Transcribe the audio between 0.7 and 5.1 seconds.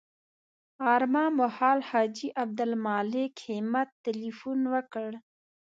غرمه مهال حاجي عبدالمالک همت تیلفون وکړ.